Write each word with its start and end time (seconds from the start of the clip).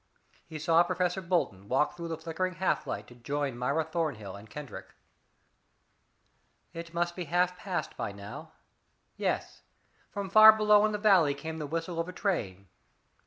He 0.47 0.57
saw 0.57 0.81
Professor 0.81 1.21
Bolton 1.21 1.67
walk 1.67 1.95
through 1.95 2.07
the 2.07 2.17
flickering 2.17 2.55
half 2.55 2.87
light 2.87 3.05
to 3.05 3.13
join 3.13 3.55
Myra 3.55 3.83
Thornhill 3.83 4.35
and 4.35 4.49
Kendrick. 4.49 4.95
It 6.73 6.91
must 6.91 7.15
be 7.15 7.25
half 7.25 7.55
past 7.55 7.95
by 7.97 8.11
now. 8.11 8.51
Yes 9.15 9.61
from 10.09 10.27
far 10.31 10.53
below 10.53 10.87
in 10.87 10.91
the 10.91 10.97
valley 10.97 11.35
came 11.35 11.59
the 11.59 11.67
whistle 11.67 11.99
of 11.99 12.09
a 12.09 12.13
train. 12.13 12.67